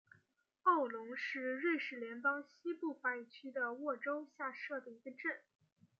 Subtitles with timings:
[0.63, 5.43] 奥龙是瑞士联邦西部法语区的沃州下设的一个镇。